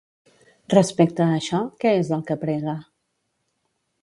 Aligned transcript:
Respecte 0.73 1.23
a 1.25 1.37
això, 1.41 1.59
què 1.85 1.93
és 2.01 2.11
el 2.19 2.25
que 2.31 2.39
prega? 2.45 2.77